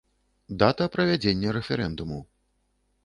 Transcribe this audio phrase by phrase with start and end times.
[0.63, 2.19] Дата правядзення рэферэндуму.